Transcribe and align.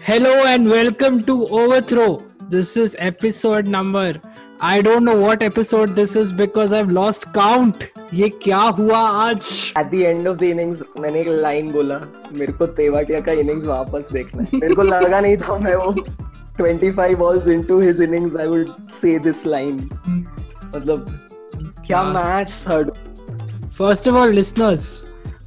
Hello 0.00 0.44
and 0.46 0.68
welcome 0.68 1.22
to 1.24 1.48
Overthrow. 1.48 2.22
This 2.48 2.76
is 2.76 2.96
episode 2.98 3.66
number. 3.66 4.20
I 4.60 4.80
don't 4.80 5.04
know 5.04 5.20
what 5.20 5.42
episode 5.42 5.94
this 5.94 6.16
is 6.16 6.32
because 6.32 6.72
I've 6.72 6.90
lost 6.90 7.26
count. 7.34 7.84
ये 8.14 8.28
क्या 8.42 8.60
हुआ 8.78 8.98
आज 8.98 9.50
at 9.78 9.90
the 9.90 9.94
end 9.94 10.28
of 10.28 10.36
the 10.36 10.42
innings 10.42 10.82
मैंने 11.00 11.20
एक 11.20 11.28
line 11.28 11.70
बोला 11.72 11.98
मेरे 12.32 12.52
को 12.52 12.66
तेवाटिया 12.78 13.20
का 13.20 13.32
इनिंग्स 13.40 13.66
वापस 13.66 14.08
देखना 14.12 14.42
है 14.42 14.60
मेरे 14.60 14.74
को 14.74 14.82
लगा 14.82 15.20
नहीं 15.20 15.36
था 15.36 15.58
मैं 15.58 15.74
वो 15.76 15.92
25 16.60 17.14
balls 17.18 17.48
into 17.48 17.80
his 17.80 18.00
innings 18.02 18.36
I 18.36 18.46
would 18.46 18.88
say 18.90 19.18
this 19.18 19.44
line 19.46 19.76
मतलब 20.74 21.06
क्या 21.86 22.02
मैच 22.12 22.58
था 22.68 22.80
फर्स्ट 23.78 24.08
ऑफ 24.08 24.14
ऑल 24.14 24.32
लिसनर्स 24.32 24.88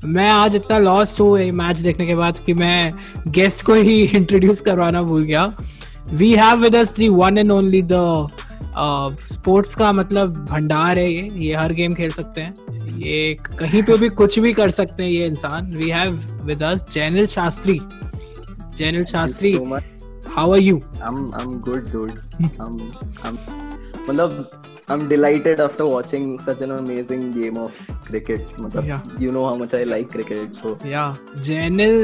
मैं 0.05 0.29
आज 0.31 0.55
इतना 0.57 0.79
लॉस्ट 0.79 1.21
हूँ 1.21 1.39
मैच 1.55 1.79
देखने 1.81 2.07
के 2.07 2.15
बाद 2.15 2.39
कि 2.47 2.53
मैं 2.55 2.91
गेस्ट 3.33 3.63
को 3.63 3.75
ही 3.75 4.03
इंट्रोड्यूस 4.17 4.61
करवाना 4.61 5.03
भूल 5.03 5.23
गया। 5.25 5.45
We 6.13 6.33
have 6.33 6.59
with 6.61 6.77
us 6.77 6.95
the 6.97 7.09
one 7.09 7.39
and 7.39 7.51
only 7.51 7.83
the 7.83 8.27
sports 9.33 9.75
का 9.75 9.93
मतलब 9.93 10.37
भंडार 10.51 10.99
है 10.99 11.11
ये। 11.13 11.29
ये 11.47 11.55
हर 11.57 11.73
गेम 11.73 11.95
खेल 11.95 12.11
सकते 12.11 12.41
हैं। 12.41 12.99
ये 12.99 13.35
कहीं 13.59 13.83
पे 13.83 13.97
भी 13.97 14.09
कुछ 14.21 14.39
भी 14.39 14.53
कर 14.53 14.71
सकते 14.71 15.03
हैं 15.03 15.11
ये 15.11 15.27
इंसान। 15.27 15.75
We 15.77 15.91
have 15.91 16.19
with 16.45 16.63
us 16.63 16.85
Jainil 16.93 17.27
Shastri 17.27 17.81
Jainil 18.77 19.05
Shastri 19.05 19.53
how 20.37 20.53
are 20.53 20.59
you 20.59 20.79
I'm 21.09 21.19
I'm 21.41 21.59
good 21.69 21.91
dude. 21.95 22.15
I'm 22.65 22.79
I'm 23.25 23.39
मतलब 24.11 24.74
I'm 24.89 25.09
delighted 25.09 25.61
after 25.61 25.85
watching 25.87 26.25
such 26.39 26.61
an 26.61 26.73
amazing 26.73 27.23
game 27.33 27.57
of 27.59 27.77
cricket 28.09 28.41
मतलब 28.63 28.85
Yeah. 28.89 28.99
you 29.25 29.31
know 29.37 29.45
how 29.49 29.55
much 29.61 29.73
I 29.79 29.83
like 29.85 30.11
cricket 30.15 30.55
so 30.57 30.73
Yeah, 30.95 31.15
Janil 31.47 31.97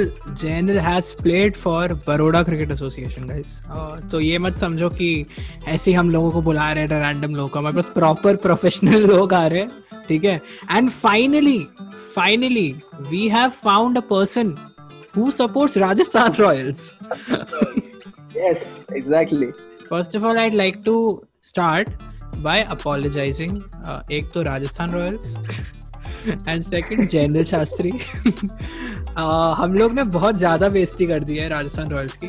Janil 0.43 0.79
has 0.87 1.11
played 1.13 1.59
for 1.65 1.81
Baroda 2.07 2.43
Cricket 2.47 2.71
Association, 2.77 3.27
guys. 3.33 3.59
Uh, 3.69 3.97
तो 4.13 4.21
ये 4.21 4.39
मत 4.47 4.55
समझो 4.63 4.89
कि 5.01 5.11
ऐसे 5.69 5.91
ही 5.91 5.97
हम 5.97 6.11
लोगों 6.11 6.31
को 6.31 6.41
बुला 6.49 6.73
रहे 6.73 6.87
हैं 6.87 7.01
रैंडम 7.03 7.35
लोग 7.43 7.57
हमारे 7.59 7.77
पास 7.77 7.91
प्रॉपर 7.95 8.37
प्रोफेशनल 8.47 9.07
लोग 9.13 9.35
आ 9.35 9.47
रहे 9.47 9.61
हैं 9.61 10.03
ठीक 10.09 10.25
है 10.25 10.41
and 10.71 10.91
finally 10.91 11.59
finally 12.15 12.69
we 13.11 13.27
have 13.29 13.51
found 13.63 13.99
a 13.99 14.03
person 14.11 14.55
who 15.17 15.31
supports 15.43 15.79
Rajasthan 15.79 16.35
Royals 16.41 16.93
yes 18.41 18.61
exactly 18.99 19.53
first 19.91 20.17
of 20.17 20.25
all 20.25 20.39
I 20.39 20.51
like 20.51 20.83
to 20.85 20.97
by 22.43 22.63
apologising 22.71 23.57
एक 24.13 24.31
तो 24.35 24.43
Rajasthan 24.43 24.91
Royals 24.93 25.37
and 26.49 26.63
second 26.63 27.09
Jainil 27.09 27.45
Shastri. 27.45 27.93
Uh, 29.11 29.55
हम 29.57 29.75
लोग 29.75 29.93
ने 29.93 30.03
बहुत 30.07 30.35
ज़्यादा 30.35 30.69
बेइज्जती 30.69 31.07
कर 31.07 31.21
दी 31.21 31.37
है 31.39 31.49
राजस्थान 31.49 31.91
रॉयल्स 31.91 32.17
की 32.17 32.29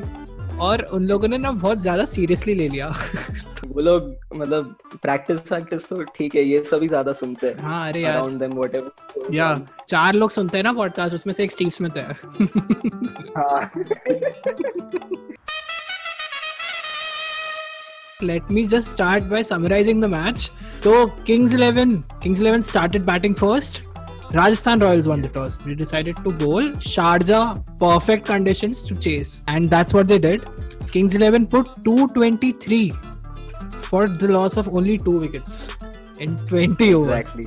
और 0.57 0.81
उन 0.93 1.05
लोगों 1.07 1.27
ने 1.27 1.37
ना 1.37 1.51
बहुत 1.51 1.77
ज़्यादा 1.77 2.05
सीरियसली 2.05 2.53
ले 2.55 2.67
लिया। 2.69 2.85
वो 3.67 3.81
लोग 3.81 4.35
मतलब 4.35 4.75
प्रैक्टिस 5.01 5.39
प्रैक्टिस 5.39 5.87
तो 5.89 6.01
ठीक 6.15 6.35
है 6.35 6.43
ये 6.43 6.63
सभी 6.63 6.87
ज़्यादा 6.87 7.11
सुनते 7.13 7.47
हैं। 7.47 7.57
हाँ 7.63 7.87
अरे 7.89 8.01
यार। 8.01 8.13
अराउंड 8.13 8.39
देम 8.39 8.53
व्हाटएवर 8.53 9.33
या 9.35 9.53
चार 9.89 10.13
लोग 10.13 10.31
सुनते 10.31 10.57
हैं 10.57 10.63
ना 10.63 10.73
पॉडकास्ट 10.73 11.15
उसमें 11.15 11.33
से 11.33 11.43
एक 11.43 11.51
स्टीव 11.51 11.69
स्मिथ 11.69 11.97
है। 11.97 12.17
हाँ। 13.37 13.71
let 18.22 18.48
me 18.48 18.66
just 18.66 18.90
start 18.90 19.28
by 19.28 19.42
summarizing 19.42 20.00
the 20.00 20.08
match. 20.08 20.50
So 20.78 21.08
Kings 21.24 21.54
11, 21.54 22.04
Kings 22.20 22.40
11 22.40 22.62
started 22.62 23.04
batting 23.04 23.34
first. 23.34 23.82
Rajasthan 24.32 24.80
Royals 24.80 25.06
won 25.06 25.22
the 25.22 25.28
toss. 25.28 25.58
They 25.58 25.74
decided 25.74 26.16
to 26.24 26.32
bowl. 26.32 26.62
Sharjah 26.92 27.78
perfect 27.78 28.26
conditions 28.26 28.82
to 28.82 28.96
chase, 28.96 29.40
and 29.48 29.70
that's 29.70 29.92
what 29.92 30.08
they 30.08 30.18
did. 30.18 30.48
Kings 30.90 31.14
11 31.14 31.46
put 31.46 31.66
223 31.84 32.90
for 33.82 34.08
the 34.08 34.28
loss 34.28 34.56
of 34.56 34.68
only 34.76 34.98
two 34.98 35.18
wickets 35.18 35.76
in 36.18 36.36
20 36.48 36.94
overs. 36.94 37.10
exactly 37.10 37.46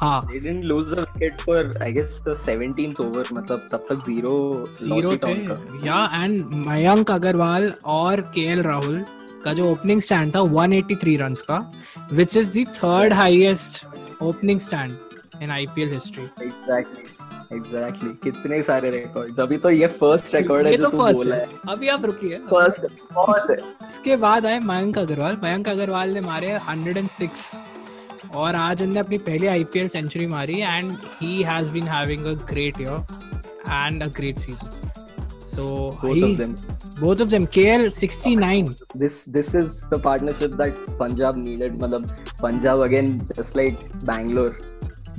हाँ 0.00 0.20
they 0.30 0.40
didn't 0.40 0.64
lose 0.70 0.92
a 0.92 1.02
wicket 1.02 1.40
for 1.40 1.58
I 1.82 1.90
guess 1.90 2.20
the 2.20 2.34
17th 2.44 3.00
over 3.00 3.24
मतलब 3.32 3.68
तब 3.72 3.86
तक 3.90 4.04
zero 4.06 4.32
zero 4.80 5.16
थे 5.24 5.86
या 5.86 5.98
and 6.22 6.54
Mayank 6.66 7.10
Agarwal 7.10 7.72
और 7.98 8.20
के 8.34 8.46
L 8.52 8.62
Rahul 8.62 9.04
का 9.43 9.53
जो 9.53 9.69
ओपनिंग 9.71 10.01
स्टैंड 10.01 10.35
था 10.35 10.39
183 10.39 11.17
रन्स 11.19 11.41
का 11.41 11.59
which 12.13 12.37
is 12.37 12.51
the 12.51 12.65
third 12.75 13.13
highest 13.13 13.85
opening 14.23 14.59
stand 14.59 15.41
in 15.43 15.51
IPL 15.51 15.93
history 15.93 16.23
exactly 16.23 17.57
exactly 17.57 18.09
कितने 18.23 18.61
सारे 18.63 18.89
रिकॉर्ड्स 18.89 19.39
अभी 19.39 19.57
तो 19.57 19.69
ये 19.69 19.87
फ़र्स्ट 20.01 20.35
रिकॉर्ड 20.35 20.67
है 20.67 20.75
जो 20.77 20.83
तो 20.83 20.89
तू 20.89 20.97
बोला 20.97 21.35
है। 21.35 21.47
अभी 21.69 21.87
आप 21.87 22.05
रुकिए। 22.05 22.37
फ़र्स्ट 22.49 22.85
बहुत। 23.13 23.49
है 23.49 23.57
इसके 23.87 24.15
बाद 24.15 24.45
आए 24.45 24.59
मयंक 24.59 24.97
अग्रवाल। 24.97 25.37
मयंक 25.43 25.69
अग्रवाल 25.69 26.13
ने 26.13 26.21
मारे 26.21 26.57
106 26.59 27.55
और 28.35 28.55
आज 28.55 28.81
उनने 28.81 28.99
अपनी 28.99 29.17
पहली 29.17 29.47
आईपीएल 29.47 29.87
सेंचुरी 29.87 30.27
मारी 30.27 30.59
and 30.61 30.91
he 31.21 31.41
has 31.43 31.69
been 31.69 31.87
having 31.87 32.25
a 32.25 32.33
great 32.45 32.81
year 32.81 33.05
and 33.69 34.03
a 34.03 34.07
great 34.17 34.39
season 34.39 35.37
so 35.45 35.65
both 37.01 37.19
of 37.25 37.29
them 37.33 37.45
KL 37.57 37.83
69 37.99 38.69
this 39.03 39.17
this 39.37 39.49
is 39.61 39.77
the 39.93 39.99
partnership 40.07 40.55
that 40.63 40.79
Punjab 41.03 41.35
needed 41.45 41.77
मतलब 41.83 42.09
Punjab 42.41 42.83
again 42.89 43.13
just 43.37 43.61
like 43.63 43.85
Bangalore 44.11 44.51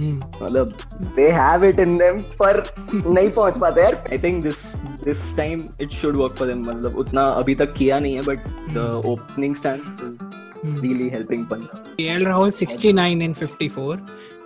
Hmm. 0.00 0.18
मतलब 0.40 0.70
they 1.16 1.24
have 1.36 1.64
it 1.68 1.80
in 1.84 1.94
them 2.02 2.20
पर 2.42 2.58
नहीं 2.92 3.30
पहुँच 3.38 3.58
पाते 3.64 3.82
यार 3.82 3.96
I 4.16 4.18
think 4.24 4.44
this 4.46 4.60
this 5.08 5.24
time 5.40 5.64
it 5.86 5.96
should 6.00 6.16
work 6.20 6.36
for 6.40 6.46
them 6.50 6.62
मतलब 6.68 6.96
उतना 7.04 7.24
अभी 7.40 7.54
तक 7.62 7.72
किया 7.78 7.98
नहीं 8.06 8.14
है 8.16 8.22
but 8.28 8.46
the 8.76 8.86
opening 9.14 9.56
stance 9.62 10.04
is 10.10 10.22
Hmm. 10.62 10.76
really 10.84 11.08
helping 11.16 11.44
Punjab 11.50 11.90
KL 11.96 12.24
Rahul 12.26 12.50
69 12.62 13.22
in 13.22 13.34
54 13.34 13.98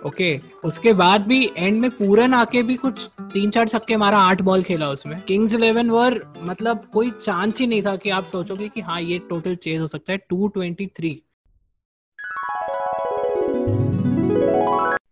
okay 0.05 0.37
okay. 0.37 0.53
उसके 0.63 0.93
बाद 0.93 1.21
भी 1.21 1.49
एंड 1.57 1.79
में 1.81 1.89
पूरन 1.91 2.33
आके 2.33 2.63
भी 2.63 2.75
कुछ 2.75 3.09
तीन 3.21 3.49
चार 3.49 3.67
छक्के 3.67 3.97
मारा 3.97 4.17
आठ 4.17 4.41
बॉल 4.41 4.63
खेला 4.63 4.89
उसमें। 4.89 5.19
किंग्स 5.21 5.53
इलेवन 5.53 5.89
वर 5.89 6.33
मतलब 6.41 6.85
कोई 6.93 7.11
चांस 7.11 7.59
ही 7.59 7.67
नहीं 7.67 7.81
था 7.81 7.95
कि 7.95 8.09
आप 8.09 8.23
सोचोगे 8.23 8.67
कि 8.69 8.81
हाँ 8.81 9.01
ये 9.01 9.19
टोटल 9.19 9.55
चेज 9.55 9.81
हो 9.81 9.87
सकता 9.87 10.13
है 10.13 10.19
223 10.33 11.15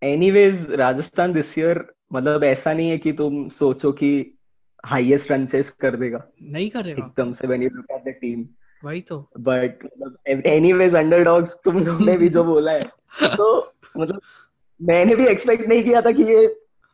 एनीवेज 0.04 0.72
राजस्थान 0.72 1.34
दिस 1.34 1.58
ईयर 1.58 1.86
मतलब 2.14 2.44
ऐसा 2.44 2.74
नहीं 2.74 2.90
है 2.90 2.98
कि 2.98 3.14
तुम 3.14 3.50
सोचो 3.50 3.92
कि 3.92 4.38
हाईएस्ट 4.86 5.32
रन 5.32 5.46
चेस 5.46 5.70
कर 5.70 5.96
देगा। 5.96 6.24
नहीं 6.44 6.70
करेगा 6.70 7.06
एकदम 7.06 7.34
से 7.34 7.48
when 7.48 7.64
you 7.64 7.70
look 7.74 7.86
at 7.92 8.04
the 8.04 8.18
team 8.22 8.46
वही 8.86 9.02
तो। 9.02 9.30
बट 9.40 9.80
मतलब 9.84 10.18
एनीवेज 10.28 10.96
अंडरडॉग्स 10.96 11.58
तुम 11.66 11.80
लोगों 11.80 12.06
ने 12.06 12.18
भी 12.18 12.30
जो 12.30 12.44
बोला 12.44 12.72
है 12.72 12.80
तो 13.24 13.74
मतलब 13.98 14.22
मैंने 14.90 15.16
भी 15.16 15.26
एक्सपेक्ट 15.28 15.68
नहीं 15.68 15.84
किया 15.84 16.02
था 16.02 16.12
कि 16.12 16.24
ये 16.32 16.44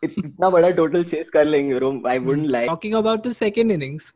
इतना 0.03 0.49
बड़ा 0.49 0.69
टोटल 0.81 1.03
चेस 1.03 1.29
कर 1.29 1.45
लेंगे 1.45 1.77
रोम 1.79 2.05
I 2.07 2.19
wouldn't 2.27 2.49
like 2.49 2.69
talking 2.71 2.99
about 3.01 3.25
the 3.29 3.33
second 3.39 3.75
innings 3.77 4.11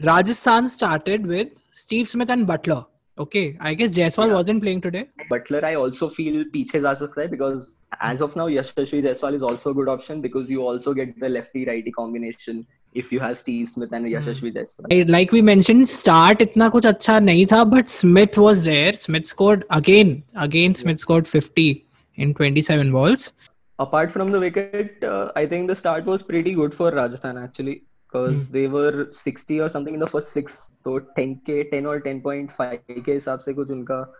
Rajasthan 0.00 0.68
started 0.76 1.28
with 1.32 1.52
Steve 1.82 2.08
Smith 2.12 2.32
and 2.36 2.46
Butler 2.46 2.80
okay 3.18 3.44
I 3.70 3.74
guess 3.80 3.90
Jaiswal 3.98 4.30
Yeah. 4.30 4.36
wasn't 4.40 4.62
playing 4.64 4.80
today 4.86 5.04
Buttler 5.30 5.64
I 5.64 5.74
also 5.82 6.08
feel 6.16 6.42
पीछे 6.52 6.80
जा 6.80 6.92
सकता 7.00 7.20
है 7.22 7.28
because 7.30 7.68
as 8.10 8.22
of 8.22 8.38
now 8.38 8.48
Yashasvi 8.48 9.00
Jaiswal 9.02 9.34
is 9.34 9.44
also 9.44 9.72
good 9.74 9.88
option 9.88 10.20
because 10.20 10.52
you 10.52 10.66
also 10.68 10.94
get 10.94 11.14
the 11.20 11.30
lefty 11.30 11.64
righty 11.64 11.90
combination 11.98 12.64
if 12.96 13.14
you 13.14 13.20
have 13.20 13.34
Steve 13.34 13.66
Smith 13.66 13.94
and 13.94 14.06
Yashasvi 14.14 14.50
Jaiswal 14.50 15.12
like 15.16 15.36
we 15.38 15.42
mentioned 15.52 15.92
start 15.94 16.42
इतना 16.42 16.68
कुछ 16.76 16.86
अच्छा 16.86 17.18
नहीं 17.28 17.46
था 17.52 17.62
but 17.76 17.94
Smith 18.00 18.38
was 18.46 18.64
there 18.70 18.92
Smith 19.04 19.32
scored 19.34 19.64
again 19.80 20.12
again 20.48 20.76
Smith 20.82 21.06
scored 21.06 21.32
50 21.36 21.70
in 22.16 22.34
27 22.34 22.92
balls 22.92 23.32
apart 23.78 24.12
from 24.12 24.30
the 24.32 24.40
wicket, 24.40 25.02
uh, 25.04 25.32
I 25.36 25.46
think 25.46 25.68
the 25.68 25.76
start 25.76 26.04
was 26.04 26.22
pretty 26.22 26.52
good 26.52 26.74
for 26.74 26.90
Rajasthan 26.90 27.38
actually 27.38 27.82
because 28.06 28.46
hmm. 28.46 28.52
they 28.52 28.66
were 28.68 29.10
60 29.12 29.60
or 29.60 29.68
something 29.68 29.94
in 29.94 30.00
the 30.00 30.06
first 30.06 30.32
six. 30.32 30.72
तो 30.84 30.98
10k, 31.18 31.70
10 31.74 31.86
और 31.86 32.02
10.5 32.06 33.04
के 33.04 33.12
हिसाब 33.12 33.40
से 33.40 33.52
कुछ 33.52 33.70
उनका 33.70 34.12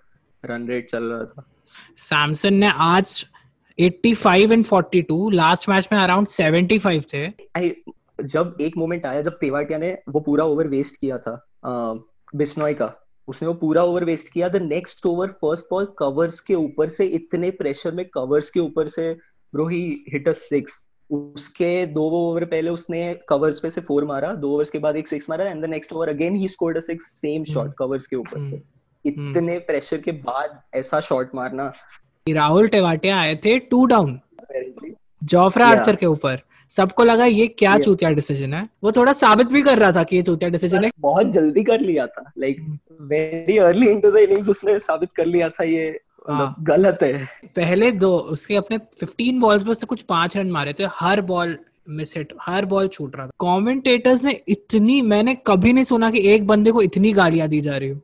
run 0.45 0.69
rate 0.69 0.91
चल 0.91 1.05
रहा 1.05 1.25
था. 1.25 1.45
सैमसन 1.97 2.55
ने 2.55 2.71
आज 2.75 3.27
85 3.81 4.53
इन 4.53 4.63
42 4.63 5.33
लास्ट 5.33 5.69
मैच 5.69 5.89
में 5.93 5.99
अराउंड 5.99 6.29
75 6.29 7.13
थे 7.13 7.29
I 7.59 7.73
जब 8.21 8.57
एक 8.61 8.77
मोमेंट 8.77 9.07
आया 9.07 9.23
जब 9.23 9.39
तेवाटिया 9.39 9.79
ने 9.79 9.99
वो 10.09 10.21
पूरा 10.21 10.45
ओवर 10.45 10.69
वेस्ट 10.69 10.97
किया 10.97 11.19
था 11.19 11.47
बिश्नोई 12.35 12.75
का 12.75 13.02
उसने 13.29 13.49
वो 13.49 13.55
पूरा 13.55 13.83
ओवर 13.85 14.05
वेस्ट 14.05 14.29
किया। 14.29 14.49
The 14.49 14.57
next 14.63 15.07
over 15.07 15.31
first 15.43 15.67
ball 15.71 15.87
covers 15.99 16.41
के 16.41 16.55
ऊपर 16.55 16.89
से 16.89 17.07
इतने 17.17 17.51
प्रेशर 17.59 17.93
में 17.93 18.05
कवर्स 18.15 18.51
के 18.51 18.61
ऊपर 18.61 18.89
से 18.89 19.13
bro 19.53 19.67
he 19.69 19.85
hit 20.13 20.29
a 20.29 20.33
six 20.39 20.85
उसके 21.11 21.87
दो 21.87 22.03
ओवर 22.11 22.45
पहले 22.45 22.71
उसने 22.71 23.03
कवर्स 23.29 23.59
पे 23.61 23.71
से 23.71 23.81
फोर 23.81 24.05
मारा। 24.05 24.33
दो 24.35 24.53
ओवर्स 24.55 24.71
के 24.71 24.79
बाद 24.79 24.97
एक 24.97 25.09
सिक्स 25.09 25.31
मारा 25.31 25.45
and 25.45 25.65
the 25.65 25.69
next 25.69 25.93
over 25.93 26.09
again 26.09 26.37
he 26.37 26.49
scored 26.49 26.77
a 26.77 26.81
six 26.81 27.07
same 27.17 27.45
shot 27.45 27.75
covers 27.79 28.07
के 28.07 28.17
ऊपर 28.17 28.43
से। 28.43 28.63
इतने 29.05 29.59
प्रेशर 29.59 30.01
के 30.01 30.13
बाद 30.13 30.61
ऐसा 30.75 31.01
शॉट 31.01 31.35
मारना। 31.35 31.73
राहुल 32.27 32.69
टेवाटिया 32.69 33.19
आए 33.21 33.35
थे 33.37 33.59
टू 33.59 33.85
डाउन 33.87 34.19
जोफ्रा 35.23 35.67
आर्चर 35.67 35.97
के 35.97 36.07
ऊपर। 36.07 36.41
सबको 36.73 37.05
लगा 37.05 37.25
ये 37.25 37.47
क्या 37.49 37.79
चूतिया 37.79 38.11
डिसीज़न 38.11 38.55
है? 38.55 38.69
वो 38.85 38.93
थोड़ा 38.93 39.13
साबित 39.13 39.47
भी 39.47 39.63
कर 39.63 39.79
रहा 39.79 39.93
था 39.93 40.03
कि 40.03 40.17
ये 40.17 40.23
चूतिया 40.23 40.51
डिसीज़न 40.51 40.85
है। 40.85 40.91
बहुत 41.01 41.27
जल्दी 41.27 41.65
कर 41.65 41.81
लिया 41.81 42.07
था। 42.07 42.33
Like 42.39 42.61
very 43.01 43.59
early 43.59 43.87
into 43.87 44.11
the 44.11 44.17
innings 44.17 44.49
उसने 44.49 44.79
साबित 44.79 45.09
कर 45.17 45.27
लिया 45.27 45.49
था 45.49 45.65
ये 45.65 45.89
मतलब 45.89 46.37
हाँ। 46.37 46.57
गलत 46.61 46.99
है। 47.03 47.25
पहले 47.57 47.91
दो 47.93 48.17
उसके 48.17 48.57
अपने 48.57 48.79
15 48.79 49.41
बॉल्स 49.41 49.65
में 49.65 49.71
उसने 49.71 49.87
कुछ 49.87 50.03
पाँच 50.03 50.37
रन 50.37 50.51
मारे 50.51 50.73
थे 50.73 50.85
हर 50.95 51.21
बॉल 51.21 51.59
मिस 51.89 52.17
हिट 52.17 52.33
हर 52.43 52.65
बॉल 52.65 52.89
छूट 52.89 53.17
रहा 53.17 53.27
था। 53.27 53.31
कमेंटेटर्स 53.41 54.25
ने 54.25 54.41
इतनी 54.49 55.01
मैंने 55.03 55.35
कभी 55.47 55.73
नहीं 55.73 55.85
सुना 55.85 56.11
कि 56.11 56.21
एक 56.29 56.47
बंदे 56.47 56.71
को 56.71 56.83
इतनी 56.83 57.13
गालियाँ 57.13 57.49
दी 57.49 57.61
जा 57.61 57.77
रही 57.77 57.89
हो। 57.89 58.01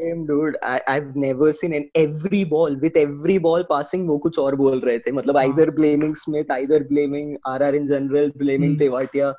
Same 0.00 0.24
dude 0.26 0.56
I 0.64 0.78
I've 0.94 1.08
never 1.22 1.48
seen 1.60 1.72
in 1.78 1.86
every 2.02 2.42
ball 2.52 2.76
with 2.84 2.98
every 3.04 3.38
ball 3.46 3.64
passing 3.72 4.06
वो 4.10 4.18
कुछ 4.26 4.38
और 4.44 4.54
बोल 4.60 4.78
रहे 4.80 4.98
थे 5.06 5.12
मतलब 5.20 5.36
हाँ। 5.36 5.44
either 5.46 5.66
blaming 5.80 6.14
Smith 6.20 6.52
either 6.58 6.80
blaming 6.92 7.32
RR 7.54 7.72
in 7.80 7.88
general 7.94 8.30
blaming 8.44 8.76
Hmm. 8.76 8.80
Tewatia 8.84 9.32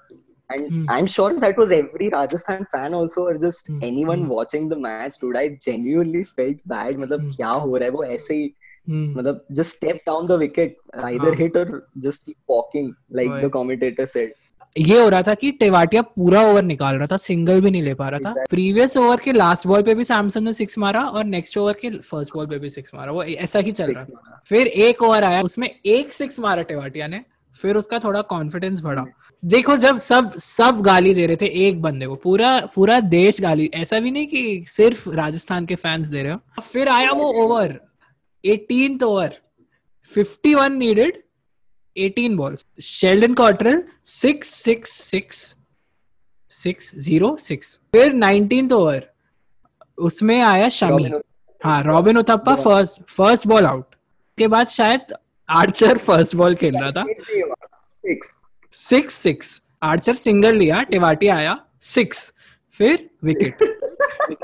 and 0.49 0.69
Hmm. 0.75 0.85
I'm 0.97 1.07
sure 1.15 1.29
that 1.43 1.59
was 1.63 1.73
every 1.79 2.09
Rajasthan 2.15 2.65
fan 2.75 2.95
also 2.99 3.25
or 3.31 3.35
just 3.45 3.69
Hmm. 3.73 3.79
anyone 3.89 4.25
Hmm. 4.25 4.33
watching 4.37 4.67
the 4.73 4.79
match 4.85 5.17
dude 5.23 5.39
I 5.41 5.45
genuinely 5.67 6.23
felt 6.39 6.59
bad 6.75 6.99
मतलब 7.05 7.25
Hmm. 7.27 7.35
क्या 7.37 7.53
हो 7.65 7.77
रहा 7.77 7.91
है 7.91 7.95
वो 7.97 8.03
ऐसे 8.17 8.33
ही 8.41 8.49
हम्म, 8.89 9.13
मतलब 9.17 9.41
just 9.57 9.75
step 9.77 9.97
down 10.09 10.27
the 10.29 10.37
wicket 10.43 10.77
either 11.09 11.31
हाँ। 11.33 11.39
hit 11.41 11.57
or 11.63 11.65
just 12.05 12.23
keep 12.29 12.53
walking 12.53 12.87
like 13.19 13.33
वही। 13.33 13.41
the 13.43 13.49
commentator 13.57 14.07
said 14.13 14.31
ये 14.77 15.01
हो 15.01 15.09
रहा 15.09 15.21
था 15.21 15.33
कि 15.33 15.51
टेवाटिया 15.51 16.01
पूरा 16.01 16.41
ओवर 16.41 16.63
निकाल 16.63 16.95
रहा 16.95 17.07
था 17.07 17.17
सिंगल 17.17 17.61
भी 17.61 17.71
नहीं 17.71 17.83
ले 17.83 17.93
पा 17.93 18.09
रहा 18.09 18.19
था। 18.19 18.45
प्रीवियस 18.49 18.97
ओवर 18.97 19.17
के 19.17 19.31
लास्ट 19.31 19.67
बॉल 19.67 19.81
पे 19.81 19.95
भी 19.95 20.03
सैमसन 20.03 20.43
ने 20.43 20.53
सिक्स 20.53 20.77
मारा 20.77 21.03
और 21.03 21.23
नेक्स्ट 21.23 21.57
ओवर 21.57 21.73
के 21.73 21.89
फ़र्स्ट 21.89 22.33
बॉल 22.33 22.47
पे 22.47 22.59
भी 22.59 22.69
सिक्स 22.69 22.91
मारा। 22.95 23.11
वो 23.11 23.23
ऐसा 23.23 23.59
ही 23.59 23.71
चल 23.71 23.93
रहा। 23.93 24.03
था 24.03 24.43
फिर 24.45 24.67
एक 24.67 25.01
ओवर 25.01 25.23
आया 25.23 25.41
उसमें 25.41 25.75
एक 25.85 26.13
सिक्स 26.13 26.39
मारा 26.39 26.61
टेवाटिया 26.61 27.07
ने 27.07 27.21
फिर 27.55 27.75
उसका 27.75 27.99
थोड़ा 27.99 28.21
कॉन्फिडेंस 28.21 28.81
बढ़ा। 28.81 29.05
देखो 29.45 29.77
जब 29.77 29.97
सब 29.97 30.33
सब 30.39 30.81
गाली 30.81 31.13
दे 31.13 31.27
रहे 31.27 31.35
थे 31.35 31.67
एक 31.67 31.81
बंदे 31.81 32.07
को 32.07 32.15
पूरा 32.15 32.69
पूरा 32.75 32.99
देश 32.99 33.41
गाली 33.41 33.71
ऐसा 33.73 33.99
भी 33.99 34.11
नहीं 34.11 34.27
कि 34.27 34.65
सिर्फ़ 34.67 35.09
राजस्थान 35.09 35.65
के 35.65 35.75
फैंस 35.75 36.05
दे 36.07 36.23
रहे 36.23 36.31
हो। 36.31 36.61
फिर 36.61 36.87
आया 36.87 37.09
वो 37.09 37.33
over 37.33 37.79
18th 38.45 39.03
over 39.03 39.33
51 40.17 40.71
needed 40.71 41.17
18 41.97 42.37
balls. 42.37 42.65
Sheldon 42.81 43.35
cottrell 43.35 43.81
6 44.05 44.43
6 44.43 44.85
6 44.85 45.55
6 46.51 46.99
0 47.09 47.37
6 47.39 47.79
फिर 47.91 48.13
19th 48.13 48.71
ओवर 48.71 49.11
उसमें 49.97 50.41
आया 50.41 50.69
शमी 50.69 51.03
Robin 51.03 51.21
हाँ 51.63 51.83
Robin 51.83 52.17
Uthappa. 52.17 52.55
First 52.55 53.01
first 53.09 53.47
ball 53.47 53.65
out 53.65 53.95
के 54.37 54.47
बाद 54.47 54.67
शायद 54.67 55.01
आर्चर 55.49 55.97
फ़र्स्ट 55.97 56.35
बॉल 56.35 56.55
खेल 56.55 56.77
रहा 56.77 56.91
था। 56.91 57.03
Six. 57.03 58.17
Six 58.73 59.13
six 59.13 59.61
Archer 59.83 60.15
single 60.15 60.55
लिया 60.55 60.81
टिवाटी 60.81 61.27
आया 61.27 61.65
सिक्स 61.81 62.33
फिर 62.71 63.09
विकेट 63.23 63.57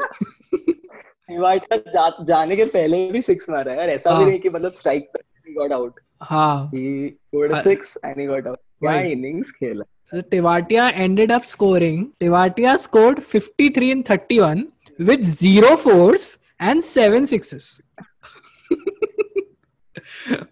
तिवारी 1.30 1.60
जा, 1.74 2.18
जाने 2.24 2.56
के 2.56 2.66
पहले 2.66 3.12
भी 3.12 3.22
सिक्स 3.22 3.50
मारा 3.50 3.72
है। 3.72 3.80
यार 3.80 3.90
ऐसा 3.90 4.10
हाँ। 4.10 4.20
भी 4.20 4.26
नहीं 4.26 4.40
कि 4.40 4.50
मतलब 4.50 4.74
स्ट्राइक 4.74 5.12
पर 5.14 5.20
गॉट 5.54 5.74
आउट 5.74 6.00
हाँ। 6.22 6.72
Scored. 6.76 7.56
Six 7.56 7.98
and 8.06 8.30
got 8.30 8.48
out 8.48 8.58
क्या 8.58 9.02
इनिंग्स 9.02 9.52
खेला। 9.52 9.84
So 10.14 10.22
Tivatia 10.22 10.84
ended 11.06 11.28
up 11.28 11.44
scoring. 11.44 12.06
Tivatia 12.24 12.78
scored 12.78 13.20
53 13.24 13.92
in 13.92 14.04
31 14.04 14.68
with 15.10 15.22
zero 15.22 15.72
fours 15.76 16.38
and 16.62 16.84
seven 16.96 17.26
sixes. 17.34 17.82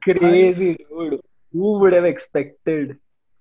Crazy 0.04 0.74
dude 0.74 1.20
would 1.56 1.94
have 1.94 2.06
expected 2.06 2.98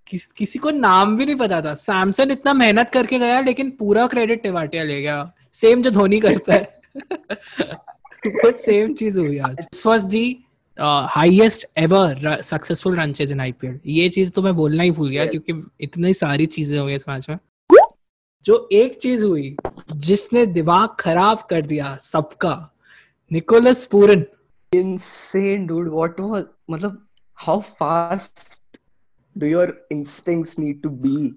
किस, 0.06 0.26
किसी 0.26 0.58
को 0.58 0.70
नाम 0.70 1.16
भी 1.16 1.26
नहीं 1.26 1.36
पता 1.36 1.62
था। 1.62 1.74
सैमसन 1.74 2.30
इतना 2.30 2.52
मेहनत 2.52 2.90
करके 2.90 3.18
गया 3.18 3.40
लेकिन 3.40 3.70
पूरा 3.70 4.06
क्रेडिट 4.06 4.42
टिवाटिया 4.42 4.82
ले 4.82 5.02
गया। 5.02 5.32
सेम 5.54 5.82
जो 5.82 5.90
धोनी 5.90 6.20
करता 6.20 6.54
है। 6.54 6.80
सेम 8.52 8.94
चीज़ 8.94 9.18
हुई 9.18 9.38
आज। 9.38 9.56
This 9.56 9.86
was 9.86 10.04
the 10.04 10.44
highest 10.80 11.66
ever 11.78 12.42
successful 12.42 12.96
run 13.00 13.14
in 13.20 13.40
IPL 13.40 13.80
ये 13.86 14.08
चीज़ 14.08 14.30
तो 14.30 14.42
मैं 14.42 14.54
बोलना 14.56 14.82
ही 14.82 14.90
भूल 14.90 15.10
गया. 15.10 15.26
क्योंकि 15.26 15.52
इतनी 15.80 16.14
सारी 16.14 16.46
चीज़ें 16.46 16.78
हुई 16.78 16.94
इस 16.94 17.08
मैच 17.08 17.28
में। 17.28 17.38
जो 18.44 18.68
एक 18.72 18.98
चीज़ 18.98 19.24
हुई 19.24 19.56
जिसने 19.96 20.46
दिमाग 20.46 20.88
खराब 21.00 21.46
कर 21.50 21.62
दिया 21.66 21.96
सबका 21.96 22.70
Nicholas 23.32 23.84
Pooran. 23.84 24.24
Insane 24.72 25.66
dude. 25.68 25.88
What 25.92 26.20
was 26.20 26.44
मतलब 26.70 27.06
how 27.38 27.56
fast 27.82 28.70
do 29.36 29.46
your 29.46 29.68
instincts 29.92 30.58
need 30.58 30.82
to 30.82 30.90
be? 31.04 31.32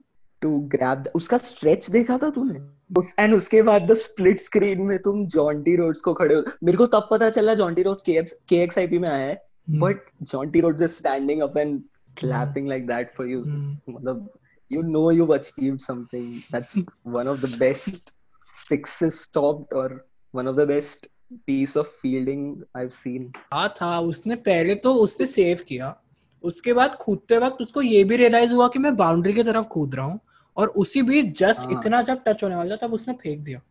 To 0.45 0.51
grab 0.75 1.03
the, 1.03 1.11
उसका 1.15 1.37
stretch 1.37 1.91
देखा 1.91 2.17
था 2.17 2.29
तूने? 2.29 2.59
उस 2.99 3.15
एंड 3.19 3.33
उसके 3.35 3.61
बाद 3.61 3.81
द 3.81 3.93
स्प्लिट 3.93 4.39
स्क्रीन 4.39 4.81
में 4.81 4.97
तुम 4.97 5.25
जॉन्टी 5.25 5.75
रोड्स 5.75 6.01
को 6.01 6.13
खड़े 6.13 6.35
हो। 6.35 6.43
मेरे 6.63 6.77
को 6.77 6.85
तब 6.85 7.07
पता 7.11 7.29
चला 7.29 7.53
जॉन्टी 7.53 7.81
रोड्स 7.83 8.03
केएक्सआईपी 8.49 8.97
में 8.97 9.09
आया 9.09 9.25
है. 9.25 9.41
But 9.69 9.97
Jonty 10.23 10.59
Rhodes 10.59 10.77
just 10.77 10.97
standing 10.97 11.41
up 11.41 11.57
and 11.57 11.81
clapping 12.19 12.65
like 12.65 12.85
that 12.89 13.09
for 13.17 13.25
you. 13.27 13.39
Hmm. 13.45 13.73
मतलब 13.89 14.29
you 14.71 14.83
know 14.83 15.09
you've 15.17 15.33
achieved 15.35 15.81
something. 15.81 16.23
That's 16.51 16.71
one 17.03 17.27
of 17.33 17.41
the 17.41 17.49
best 17.57 18.15
sixes 18.45 19.19
stopped 19.19 19.75
or 19.81 20.05
one 20.33 20.47
of 20.47 20.55
the 20.55 20.65
best 20.65 21.05
piece 21.45 21.75
of 21.75 21.91
fielding 22.01 22.63
I've 22.75 22.93
seen. 22.93 23.27
हाँ 23.53 23.69
था। 23.81 23.99
उसने 23.99 24.35
पहले 24.35 24.75
तो 24.75 24.93
उससे 24.93 25.27
save 25.27 25.59
किया। 25.67 25.95
उसके 26.43 26.73
बाद 26.73 26.97
कूदते 27.01 27.37
वक्त 27.37 27.61
उसको 27.61 27.81
ये 27.81 28.03
भी 28.03 28.15
रियलाइज़ 28.15 28.53
हुआ 28.53 28.67
कि 28.67 28.79
मैं 28.79 28.95
बाउंड्री 28.95 29.33
की 29.33 29.43
तरफ़ 29.43 29.67
कूद 29.67 29.95
रहा 29.95 30.05
हूँ। 30.05 30.19
और 30.57 30.67
उसी 30.67 31.01
बीच 31.01 31.39
जस्ट 31.39 31.59
हाँ। 31.59 31.71
इतना 31.71 32.01
जब 32.01 32.21
टच 32.27 32.43
होने 32.43 32.55
वाला 32.55 32.75
था 32.75 32.87
तब 32.87 32.93
उसने 32.93 33.13
फेंक 33.13 33.39
दिया। 33.39 33.61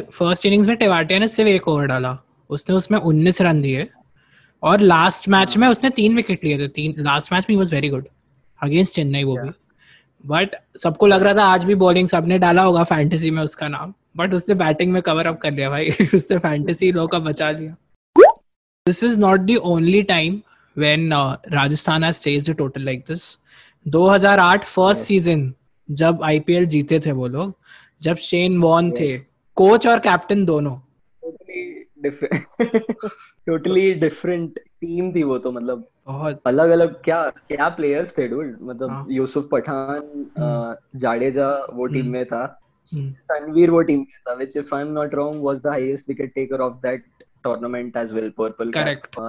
फ़र्स्ट 0.00 0.46
इनिंग्स 0.46 0.68
में 0.68 0.76
टेवाटिया 0.76 1.18
ने 1.18 1.28
सिर्फ़ 1.28 1.50
एक 1.50 1.68
ओवर 1.68 1.86
डाला। 1.86 2.18
उसने 2.50 2.76
उसमें 2.76 2.98
19 2.98 3.42
रन 3.42 3.62
दिए। 3.62 3.88
और 4.62 4.80
लास्ट 4.80 5.28
मैच 5.28 5.56
में 5.56 5.68
उसने 5.68 5.90
तीन 5.90 6.16
विकेट 6.16 6.44
लिए 6.44 6.58
थे। 6.58 6.68
तीन 6.68 6.94
लास्ट 6.98 7.32
मैच 7.32 7.46
में 7.50 7.56
was 7.56 7.74
very 7.74 7.88
good 7.88 8.08
against 8.62 8.94
Chennai 8.94 9.24
वो 9.24 9.36
भी। 9.36 9.50
बट 10.26 10.56
सबको 10.76 11.06
लग 11.06 11.22
रहा 11.22 11.34
था 11.34 11.44
आज 11.44 11.64
भी 11.64 11.74
बॉलिंग 11.74 12.08
सबने 12.08 12.38
डाला 12.38 12.62
होगा 12.62 12.84
फैंटेसी 12.84 13.30
में 13.30 13.42
उसका 13.42 13.68
नाम। 13.68 13.94
बट 14.16 14.34
उसने 14.34 14.54
बैटिंग 14.54 14.92
में 14.92 15.02
कवर 15.02 15.26
अप 15.26 15.40
कर 15.40 15.52
लिया 15.52 15.70
भाई। 15.70 15.90
उसने 16.14 16.38
फैंटेसी 16.38 16.92
लो 16.92 17.06
का 17.06 17.18
बचा 17.18 17.50
लिया। 17.50 17.76
This 18.86 19.04
is 19.04 19.18
not 19.18 19.40
the 19.40 19.56
only 19.56 20.02
time 20.02 20.40
when 20.78 21.12
Rajasthan 21.52 22.04
has 22.04 22.52
total 22.52 22.82
like 22.82 23.00
this 23.00 23.38
2008 23.88 24.64
first 24.64 25.02
season 25.02 25.54
जब 25.90 26.22
आईपीएल 26.22 26.66
जीते 26.66 27.00
थे 27.00 27.12
वो 27.12 27.28
लोग 27.28 27.54
जब 28.02 28.16
शेन 28.16 28.58
वॉन 28.58 28.90
yes. 28.90 29.00
थे 29.00 29.18
कोच 29.54 29.86
और 29.86 29.98
कैप्टन 29.98 30.44
दोनों। 30.44 30.78
टोटली 33.46 33.94
डिफरेंट 33.94 34.58
टीम 34.58 35.14
थी 35.14 35.22
वो 35.22 35.38
तो 35.38 35.52
मतलब 35.52 35.88
अलग 36.46 36.70
अलग 36.70 37.02
क्या 37.02 37.30
क्या 37.30 37.68
प्लेयर्स 37.68 38.18
थे 38.18 38.28
डूड 38.28 38.56
मतलब 38.62 38.90
हाँ. 38.90 39.06
यूसुफ 39.10 39.48
पठान 39.52 40.26
जाडेजा 40.96 41.66
वो 41.72 41.86
टीम 41.86 42.02
हम्म। 42.02 42.12
में 42.12 42.24
था। 42.24 42.60
हम्म। 42.92 43.12
तनवीर 43.12 43.70
वो 43.70 43.80
टीम 43.80 43.98
में 43.98 44.20
था 44.28 44.34
which 44.34 44.56
if 44.56 44.74
I 44.74 44.82
am 44.82 44.88
not 44.88 45.14
wrong 45.14 45.44
was 45.44 45.60
the 45.60 45.66
highest 45.66 46.08
wicket 46.08 46.34
taker 46.34 46.60
of 46.60 46.74
that 46.74 47.04
tournament 47.44 47.96
as 47.96 48.12
well 48.12 48.30
purple 48.30 48.72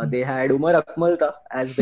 they 0.09 0.23
had 0.23 0.51
Umar 0.51 0.73
Akmal 0.73 1.15
था 1.15 1.45
एज 1.55 1.75